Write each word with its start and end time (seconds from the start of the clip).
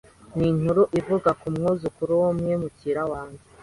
ninkuru 0.35 0.81
ivuga 0.99 1.29
kumwuzukuru 1.41 2.11
wumwimukira 2.21 3.01
waje 3.11 3.45